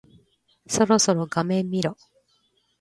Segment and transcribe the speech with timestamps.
[0.67, 1.95] そろそろ画面見ろ。